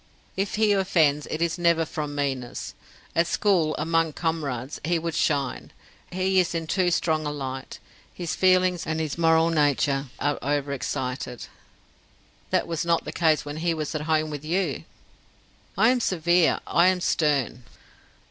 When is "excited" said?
10.73-11.45